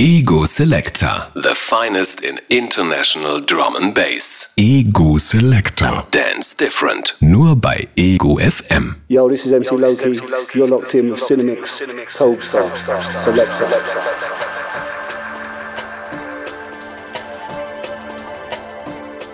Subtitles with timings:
[0.00, 1.26] Ego Selector.
[1.34, 4.52] The finest in international drum and bass.
[4.56, 6.04] Ego Selector.
[6.12, 7.16] Dance different.
[7.20, 8.94] Nur bei Ego FM.
[9.08, 10.20] Yo, this is MC Loki.
[10.54, 11.82] You're locked in with Cinemix,
[12.16, 12.70] Tobestar,
[13.16, 13.66] Selector.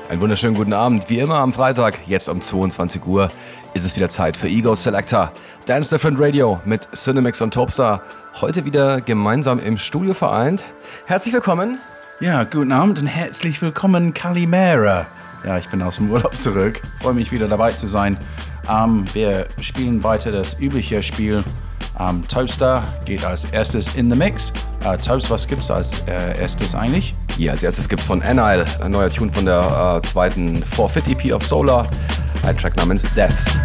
[0.08, 1.10] Einen wunderschönen guten Abend.
[1.10, 3.28] Wie immer am Freitag, jetzt um 22 Uhr,
[3.74, 5.30] ist es wieder Zeit für Ego Selector.
[5.66, 8.02] Dance Different Radio mit Cinemix und Topstar.
[8.40, 10.64] Heute wieder gemeinsam im Studio vereint.
[11.06, 11.78] Herzlich willkommen.
[12.18, 15.06] Ja, guten Abend und herzlich willkommen, Kalimera.
[15.44, 16.80] Ja, ich bin aus dem Urlaub zurück.
[17.00, 18.18] Freue mich wieder dabei zu sein.
[18.68, 21.44] Ähm, wir spielen weiter das übliche Spiel.
[22.00, 24.52] Ähm, Toaster geht als erstes in the Mix.
[24.84, 27.14] Äh, Toast, was gibt's als äh, erstes eigentlich?
[27.38, 31.06] Ja, als erstes gibt es von Anile, ein neuer Tune von der äh, zweiten Forfeit
[31.06, 31.86] EP of Solar,
[32.44, 33.56] ein Track namens Deaths.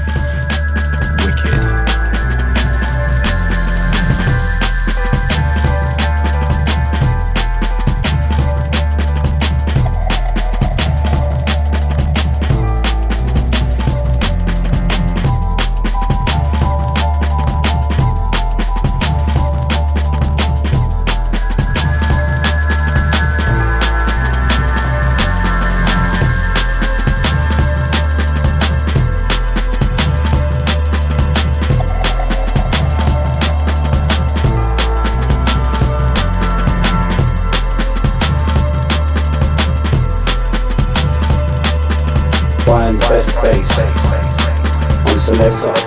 [45.57, 45.78] So.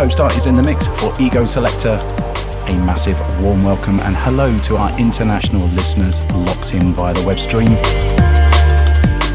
[0.00, 1.98] Toadstar is in the mix for Ego Selector.
[2.68, 7.38] A massive warm welcome and hello to our international listeners locked in via the web
[7.38, 7.68] stream.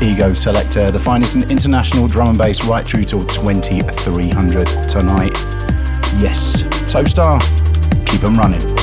[0.01, 5.33] Ego Selector, the finest in international drum and bass right through till 2300 tonight.
[6.17, 7.39] Yes, Toadstar,
[8.19, 8.74] them running.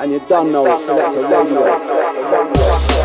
[0.00, 2.99] and you don't know it's select a radio.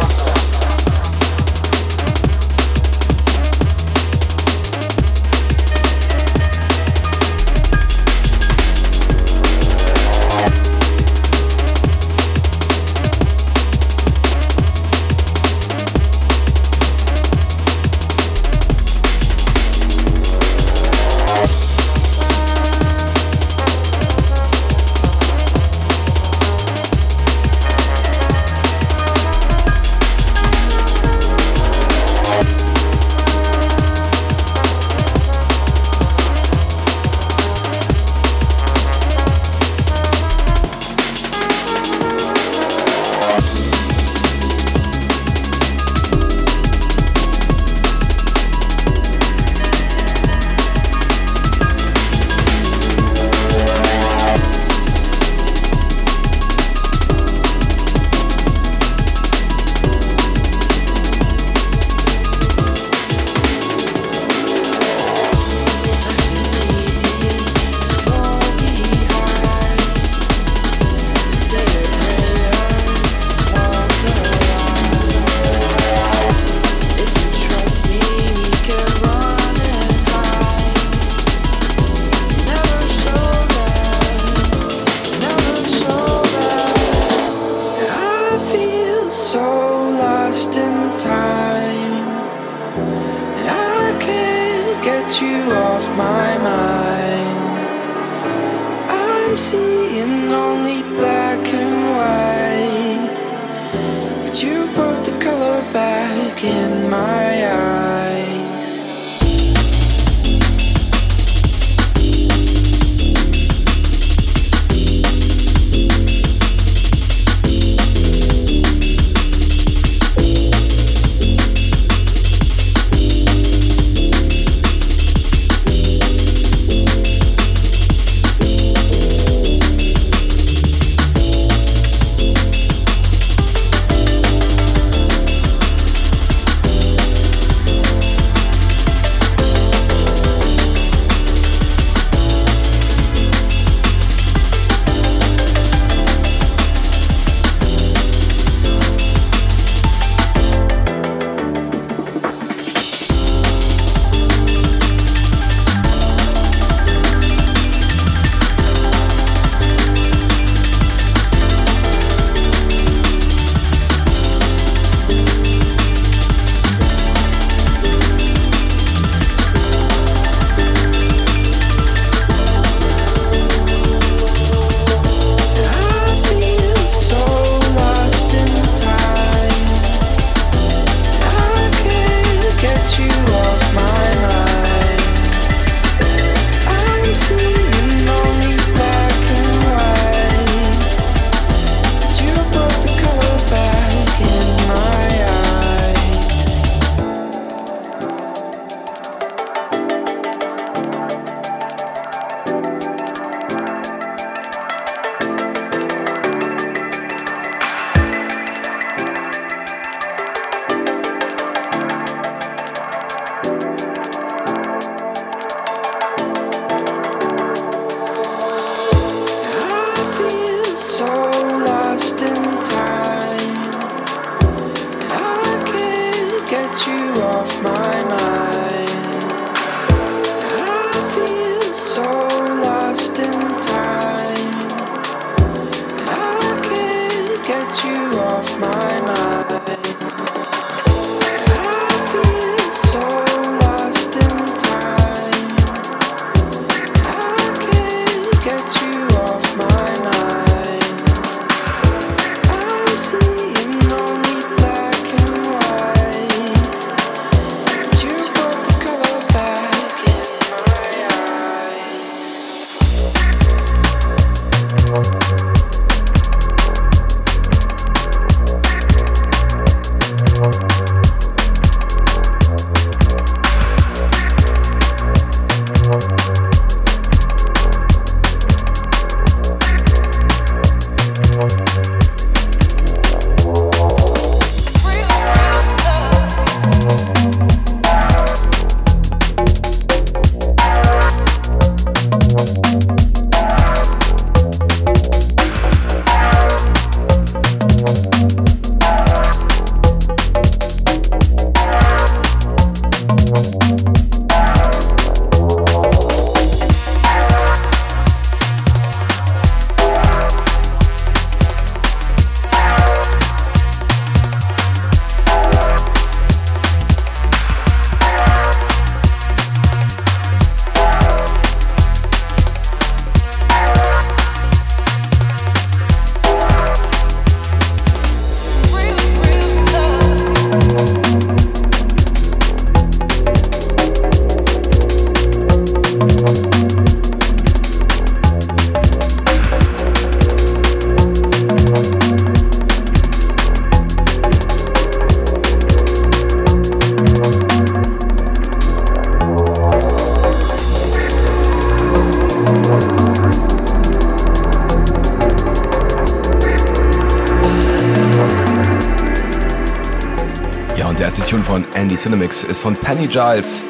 [361.96, 363.64] Andy Cinemix ist von Penny Giles,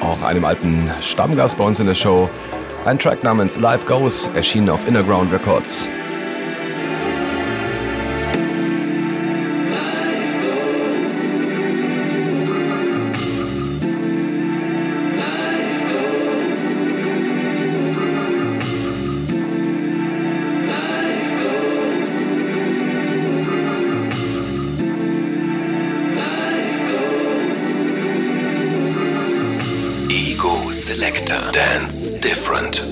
[0.00, 2.28] auch einem alten Stammgast bei uns in der Show.
[2.84, 5.86] Ein Track namens Life Goes, erschienen auf Innerground Records.
[31.90, 32.87] It's different.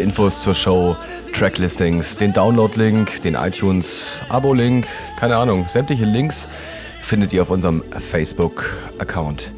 [0.00, 0.96] Infos zur Show,
[1.32, 4.86] Tracklistings, den Download-Link, den iTunes-Abo-Link,
[5.18, 6.48] keine Ahnung, sämtliche Links
[7.00, 9.52] findet ihr auf unserem Facebook-Account.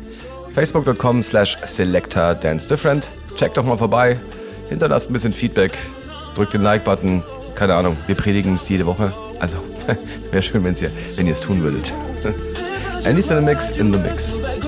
[0.52, 3.08] Facebook.com slash Selector Dance Different.
[3.36, 4.20] Checkt doch mal vorbei,
[4.68, 5.72] hinterlasst ein bisschen Feedback,
[6.34, 7.22] drückt den Like-Button,
[7.54, 9.12] keine Ahnung, wir predigen es jede Woche.
[9.40, 9.56] Also,
[10.30, 11.92] wäre schön, wenn ihr es tun würdet.
[13.04, 14.34] Andy Cinemix in the Mix.
[14.34, 14.63] In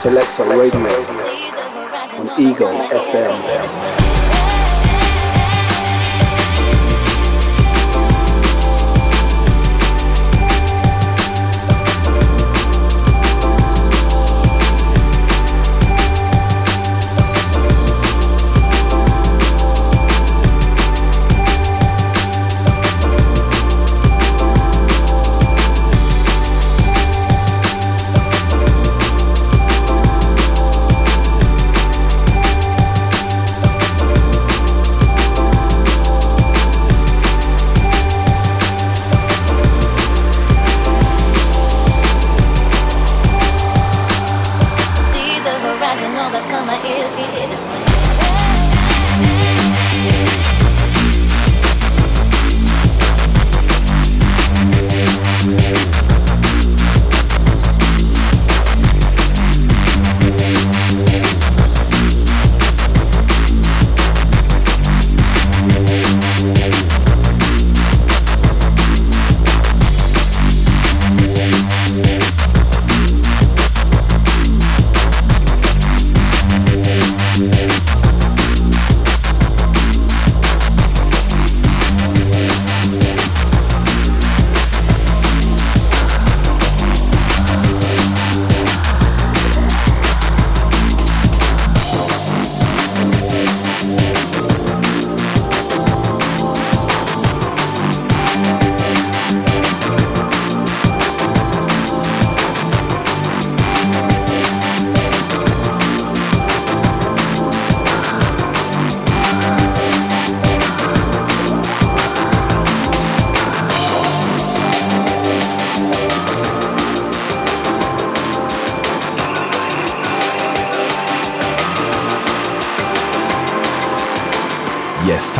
[0.00, 0.80] Selector Radio
[2.16, 3.99] on Ego FM.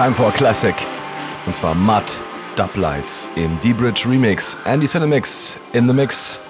[0.00, 0.74] Time for a Classic.
[1.44, 2.16] Und zwar Matt
[2.56, 4.56] Dublights im D-Bridge Remix.
[4.64, 6.40] Andy Cinemix in the Mix.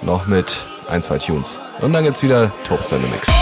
[0.00, 1.58] Noch mit ein, zwei Tunes.
[1.82, 3.33] Und dann gibt's wieder Toaster in the Mix.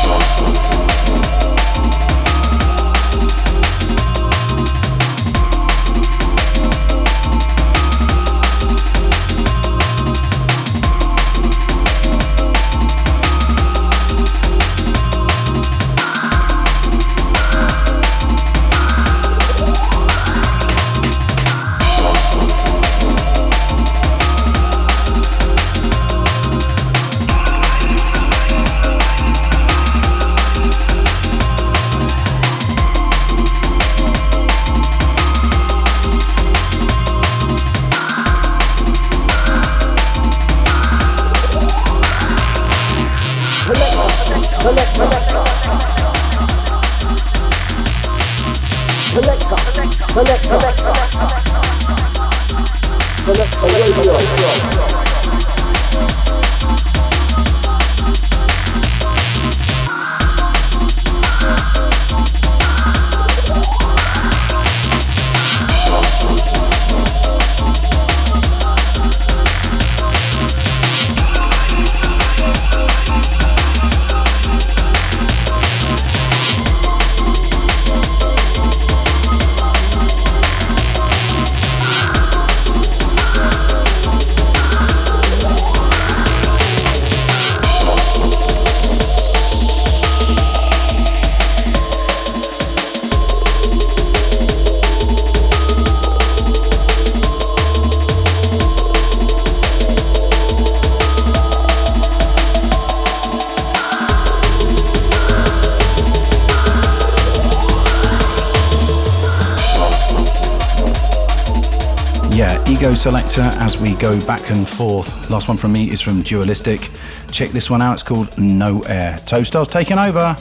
[113.03, 115.29] Selector as we go back and forth.
[115.29, 116.89] Last one from me is from Dualistic.
[117.33, 119.17] Check this one out, it's called No Air.
[119.27, 120.37] Toastars taking over.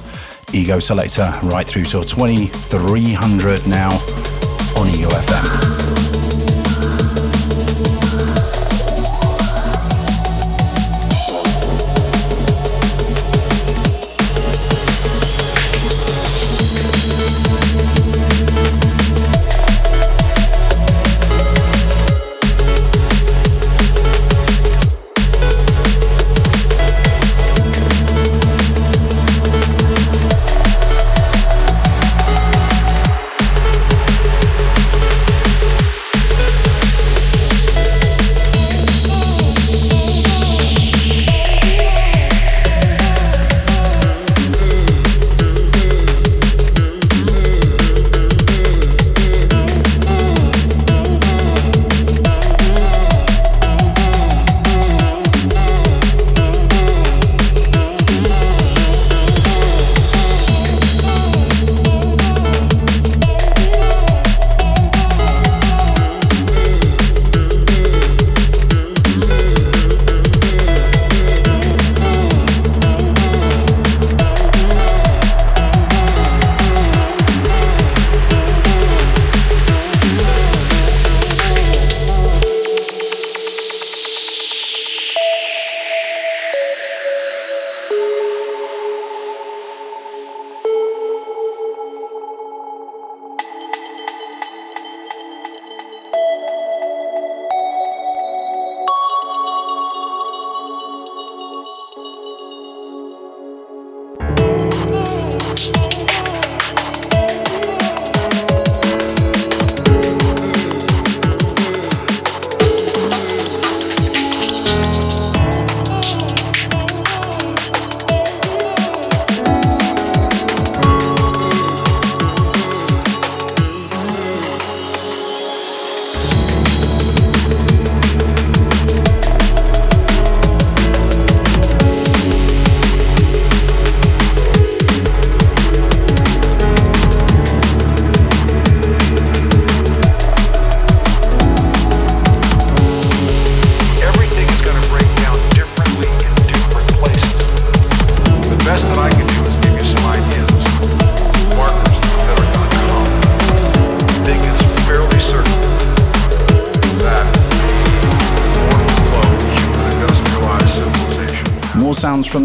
[0.53, 4.20] Ego selector right through to 2300 now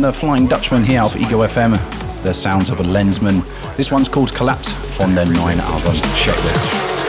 [0.06, 1.72] the Flying Dutchman here of Ego FM.
[2.22, 3.44] The sounds of a lensman.
[3.76, 7.05] This one's called Collapse from their nine album checklist.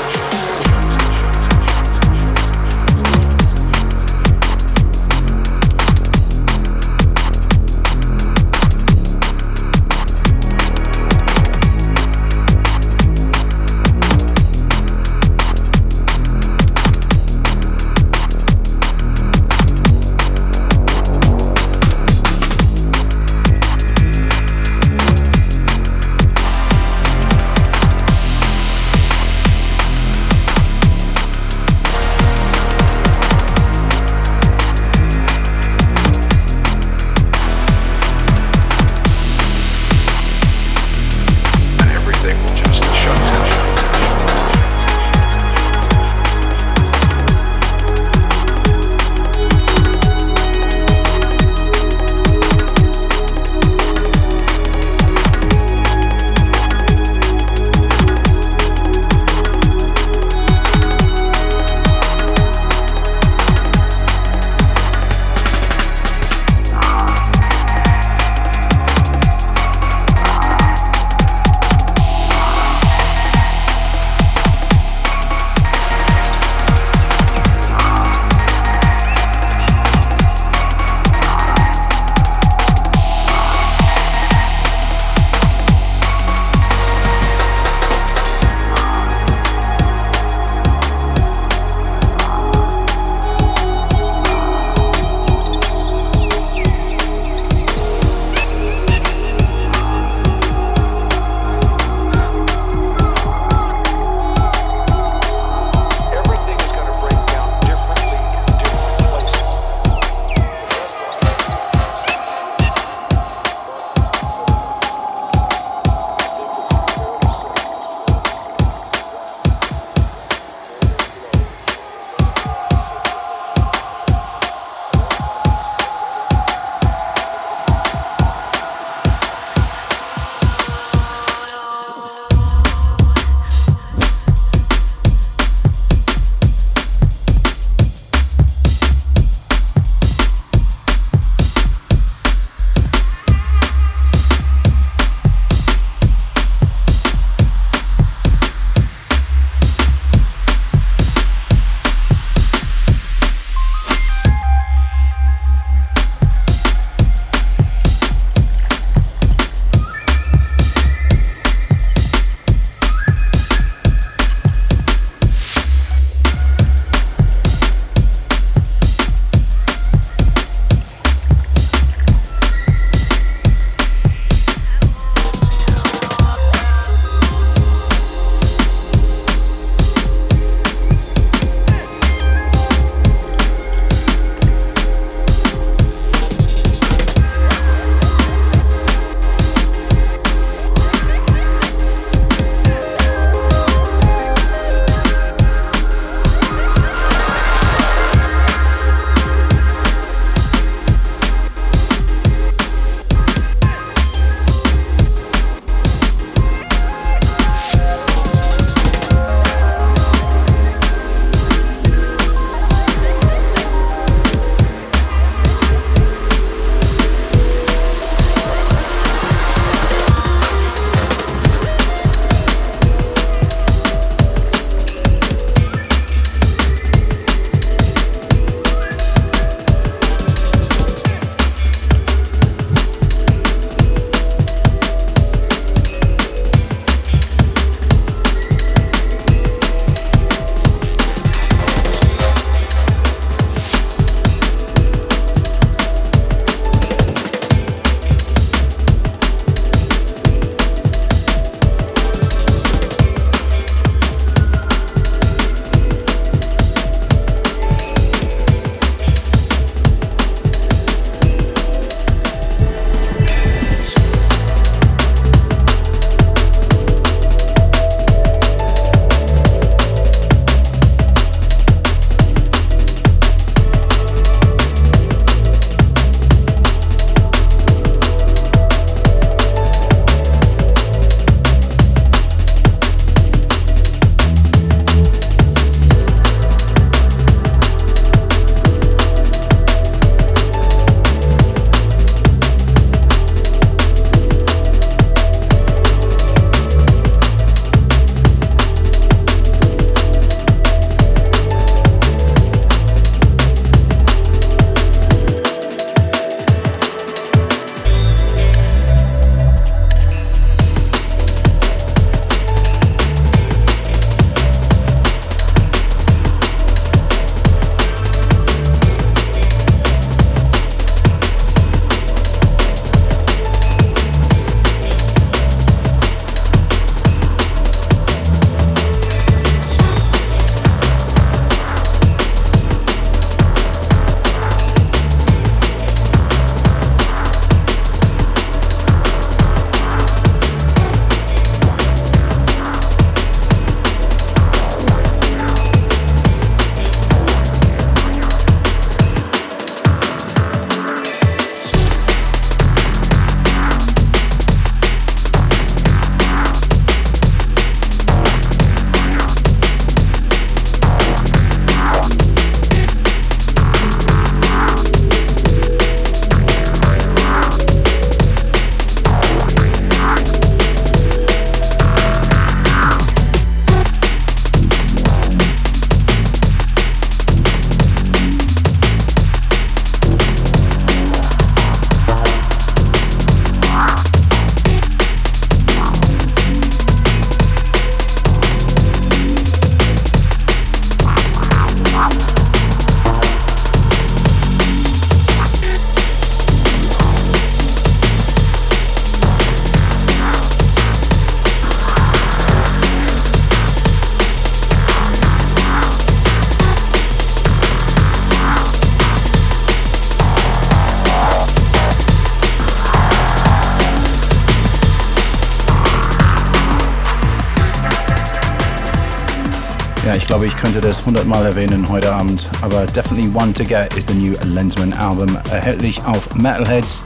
[420.28, 424.06] Ich glaube, ich könnte das hundertmal erwähnen heute Abend, aber definitely one to get is
[424.06, 427.02] the new Lensman Album, erhältlich auf Metalheads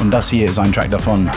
[0.00, 1.30] und das hier ist ein Track davon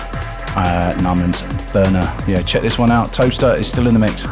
[0.56, 2.08] uh, namens Burner.
[2.26, 3.12] Yeah, check this one out.
[3.12, 4.26] Toaster is still in the mix.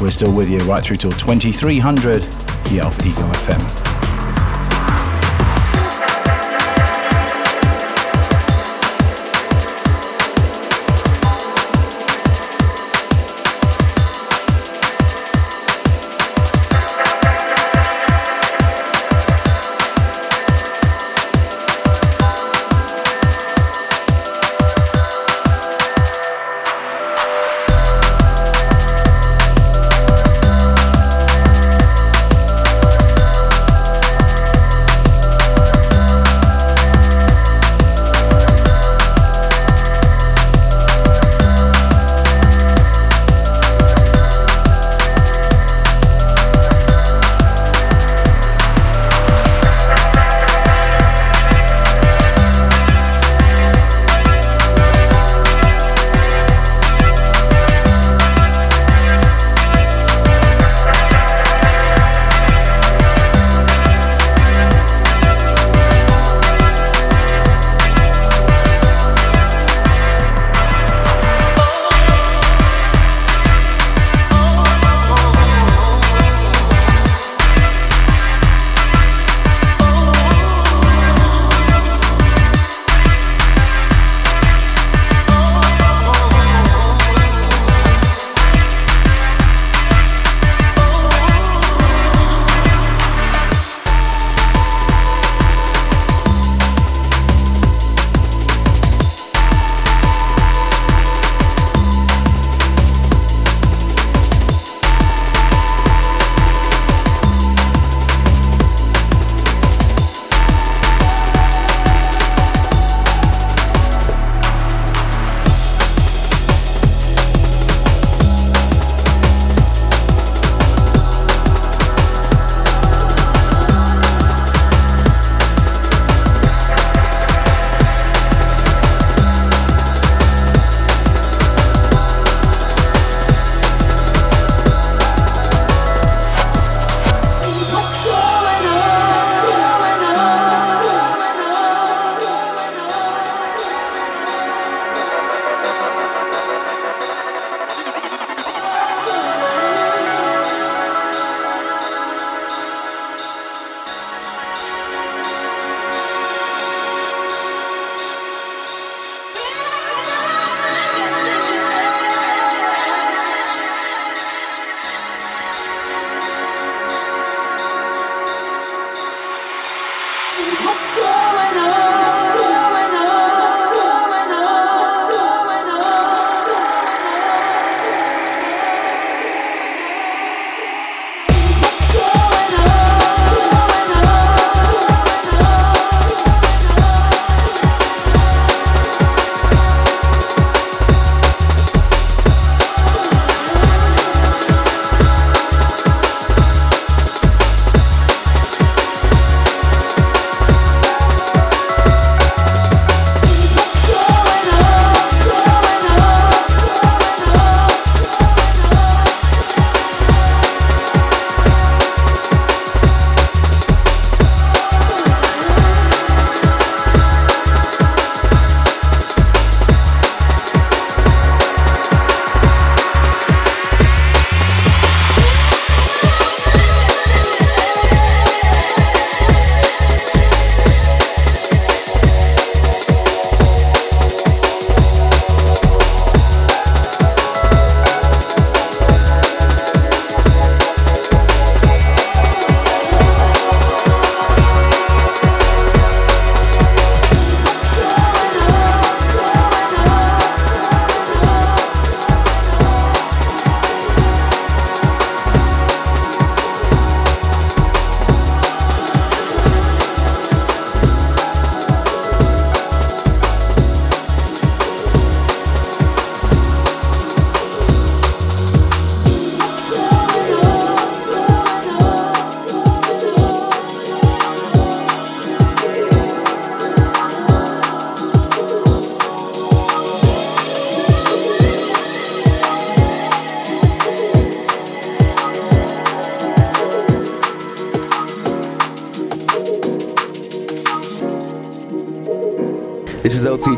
[0.00, 2.24] We're still with you right through till 2300
[2.68, 3.89] here off Ego FM.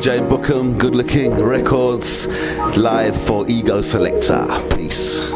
[0.04, 2.26] Is Bookham, Good Looking Records,
[2.76, 4.48] live for Ego Selector.
[4.74, 5.31] Peace.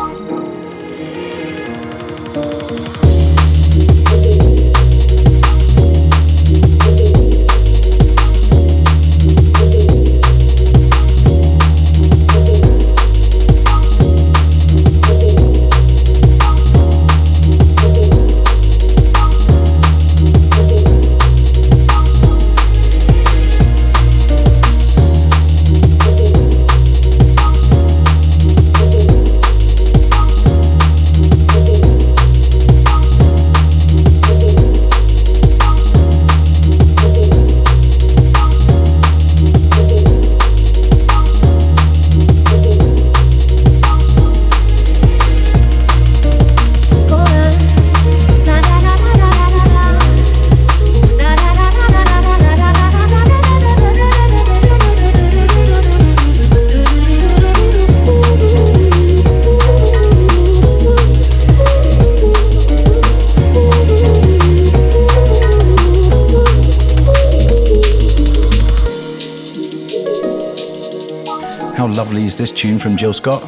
[72.10, 73.42] This tune from Jill Scott.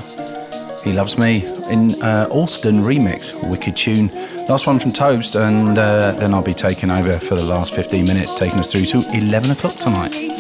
[0.82, 4.08] He Loves Me in uh, Alston remix, wicked tune.
[4.48, 8.04] Last one from Toast, and uh, then I'll be taking over for the last 15
[8.04, 10.37] minutes, taking us through to 11 o'clock tonight.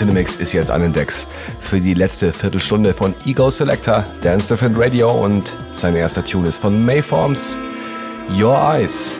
[0.00, 1.26] Cinemix ist jetzt an den Decks
[1.60, 6.56] für die letzte Viertelstunde von Ego Selector, Dance Different Radio und sein erster Tune ist
[6.56, 7.58] von Mayforms,
[8.30, 9.19] Your Eyes.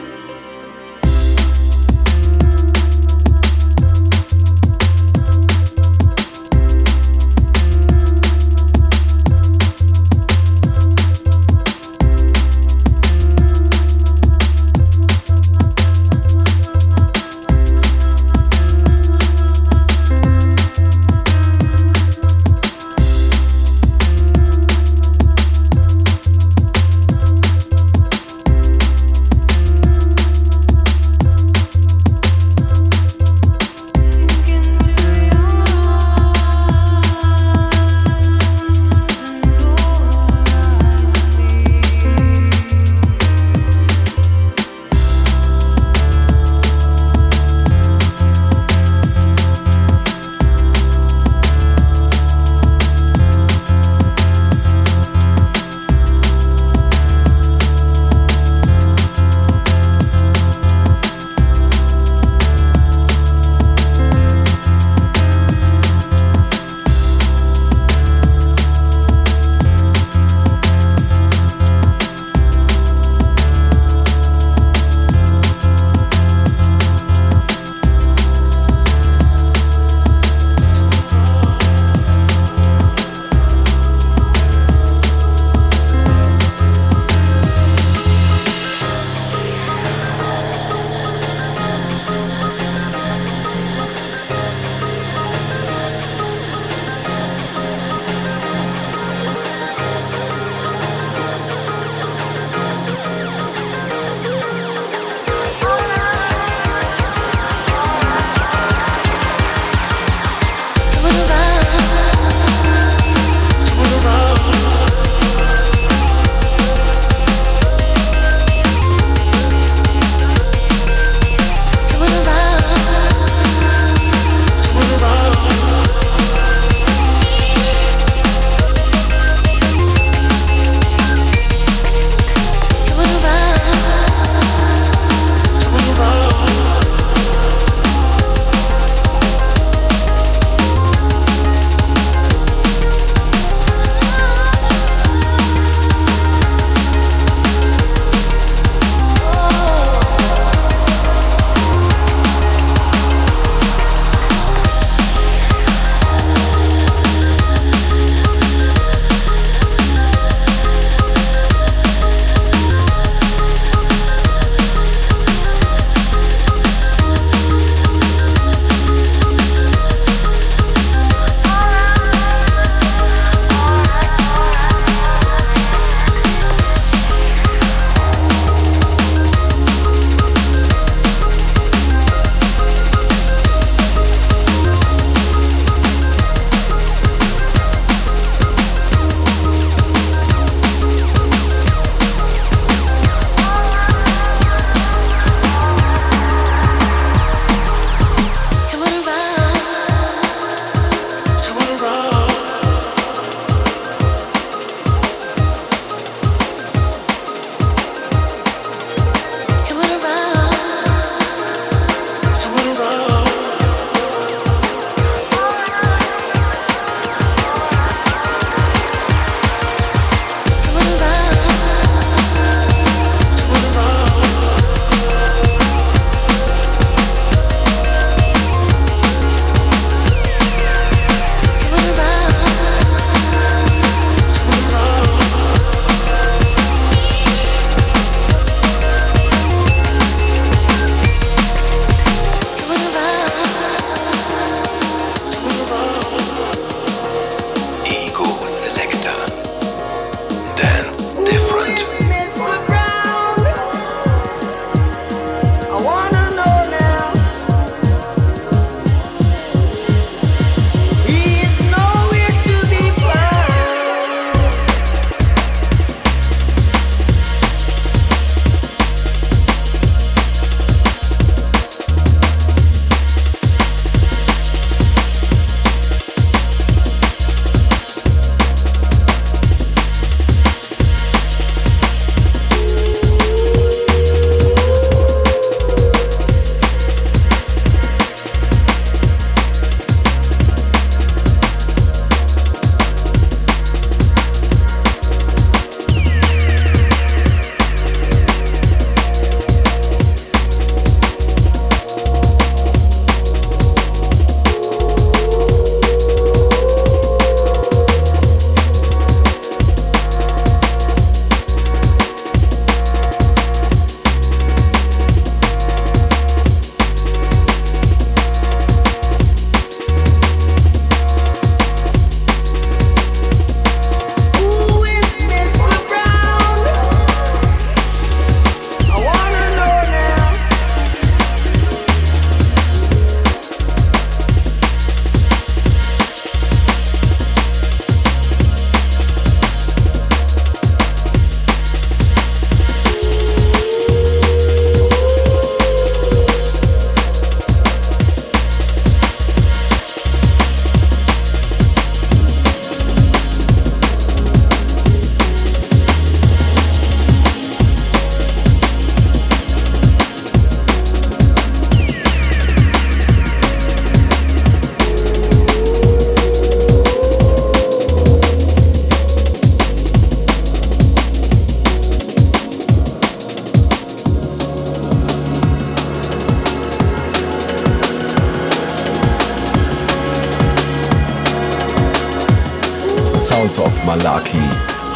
[383.21, 384.41] Sounds of Malaki.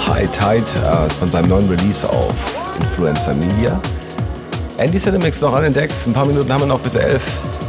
[0.08, 3.80] High Tide äh, von seinem neuen Release auf Influencer Media.
[4.78, 6.08] Andy Cinemix noch an den Decks.
[6.08, 7.24] Ein paar Minuten haben wir noch bis elf.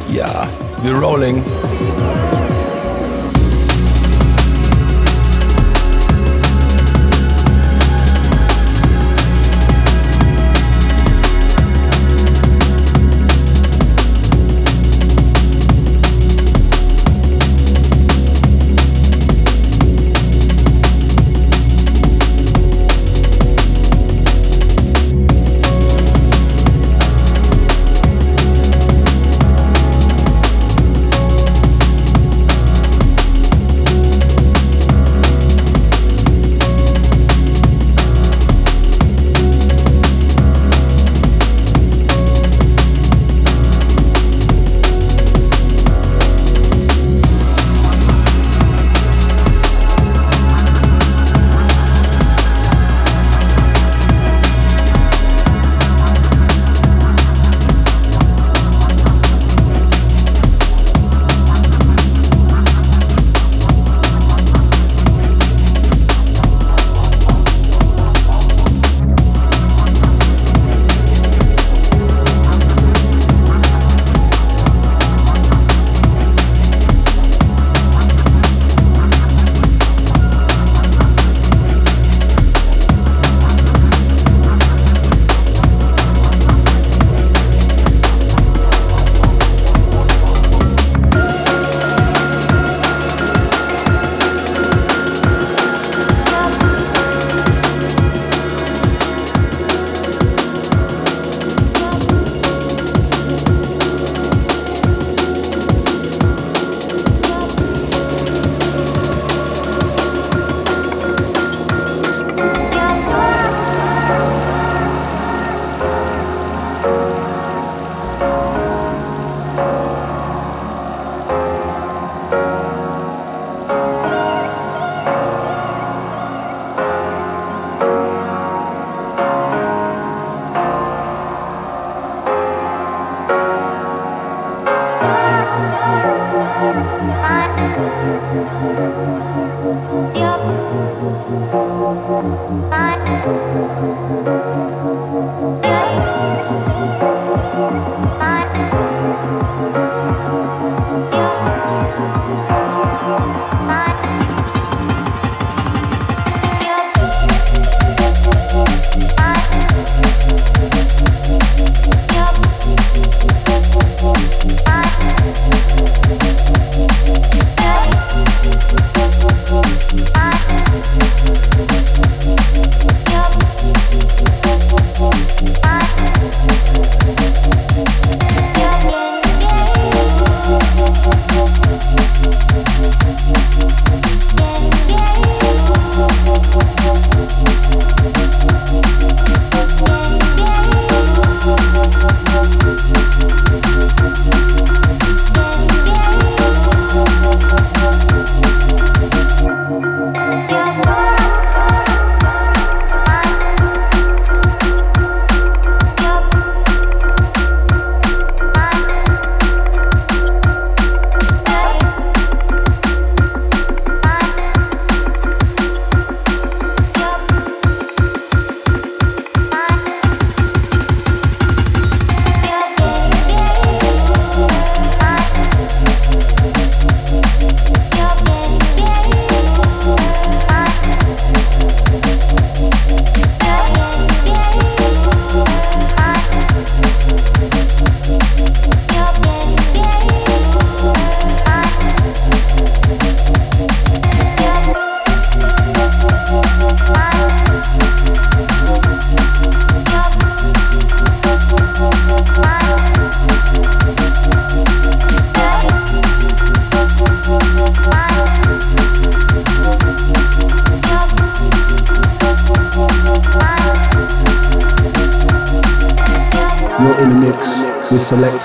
[0.09, 0.49] Ja,
[0.83, 1.45] wir rolling.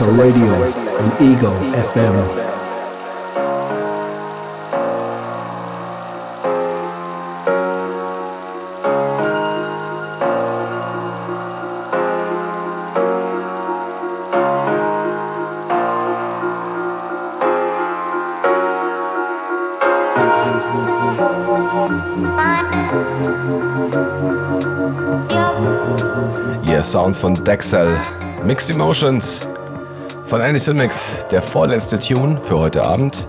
[0.01, 0.53] Selector Radio
[0.97, 1.51] on Ego
[1.93, 2.41] FM.
[26.83, 27.95] Sounds von Dexel.
[28.43, 29.50] Mixed Emotions
[30.31, 33.27] von Andy Silmix, der vorletzte Tune für heute Abend.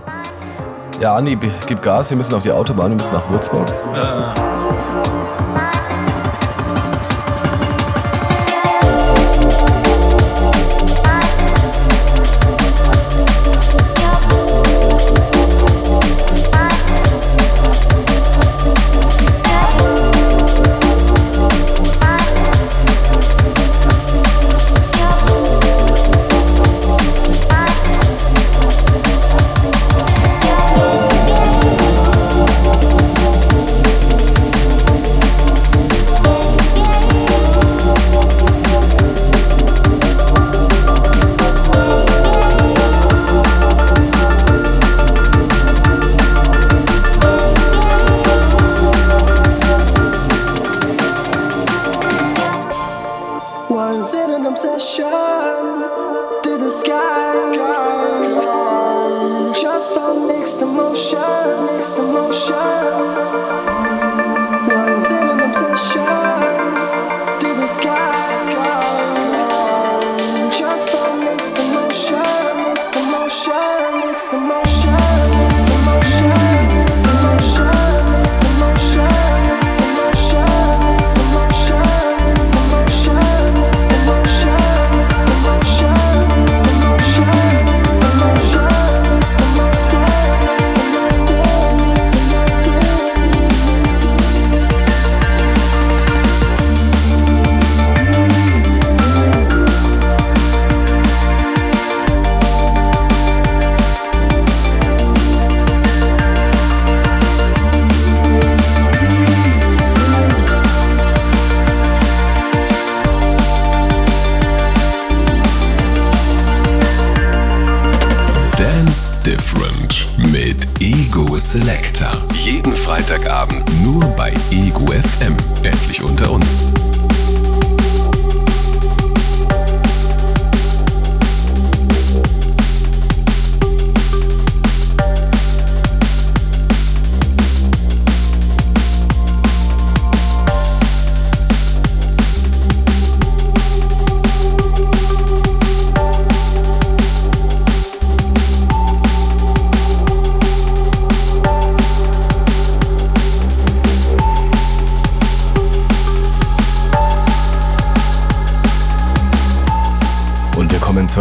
[1.01, 1.37] Ja, Andi,
[1.67, 3.67] gib Gas, wir müssen auf die Autobahn, wir müssen nach Würzburg.
[3.91, 4.42] Was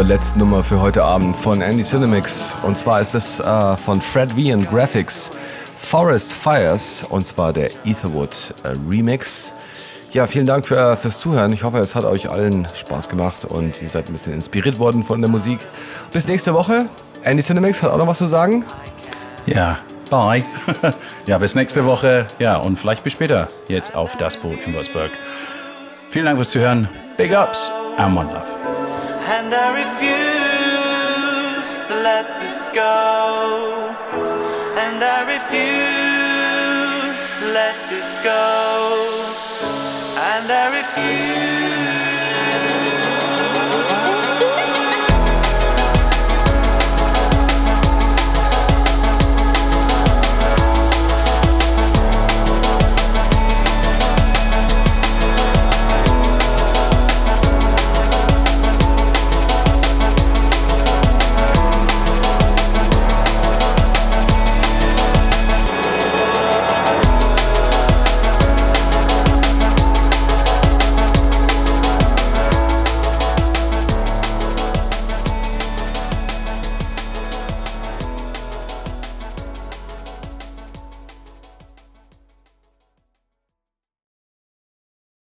[0.03, 2.57] zur letzten Nummer für heute Abend von Andy Cinemix.
[2.65, 5.31] Und zwar ist es äh, von Fred V and Graphics
[5.77, 9.55] Forest Fires und zwar der Etherwood äh, Remix.
[10.11, 11.53] Ja, vielen Dank für, fürs Zuhören.
[11.53, 15.05] Ich hoffe, es hat euch allen Spaß gemacht und ihr seid ein bisschen inspiriert worden
[15.05, 15.61] von der Musik.
[16.13, 16.87] Bis nächste Woche.
[17.23, 18.65] Andy Cinemix hat auch noch was zu sagen.
[19.47, 19.79] Ja,
[20.11, 20.43] bye.
[21.27, 22.27] ja, bis nächste Woche.
[22.41, 25.13] Ja, und vielleicht bis später jetzt auf das Boot in Würzburg.
[26.11, 26.89] Vielen Dank fürs Zuhören.
[27.17, 28.52] Big Ups and One Love.
[29.25, 33.95] And I refuse to let this go.
[34.77, 39.25] And I refuse to let this go.
[40.17, 41.62] And I refuse.